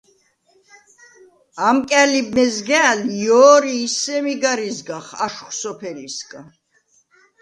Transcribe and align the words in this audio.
ამკა̈ლიბ 1.67 2.27
მეზგა̄̈ლ 2.35 2.99
ჲო̄რი 3.23 3.75
ი 3.85 3.87
სემი 3.99 4.35
გარ 4.43 4.59
იზგახ 4.69 5.07
აშხვ 5.25 5.51
სოფელისგა. 5.61 6.41